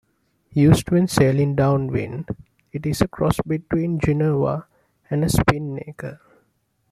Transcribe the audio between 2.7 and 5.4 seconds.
it is a cross between a genoa and a